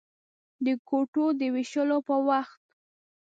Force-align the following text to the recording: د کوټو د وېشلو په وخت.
د 0.65 0.67
کوټو 0.87 1.25
د 1.39 1.41
وېشلو 1.53 1.97
په 2.07 2.15
وخت. 2.27 2.61